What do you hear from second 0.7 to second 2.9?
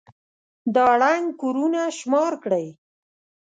دا ړنـګ كورونه شمار كړئ.